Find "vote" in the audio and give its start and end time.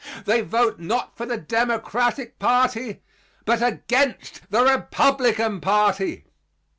0.41-0.79